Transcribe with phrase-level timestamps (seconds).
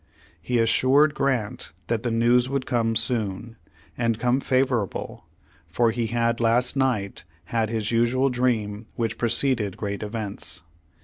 [0.41, 3.55] He assured Grant that the news would come soon,
[3.95, 5.25] and come favorable,
[5.67, 10.63] for he had last night had his usual dream which preceded great events.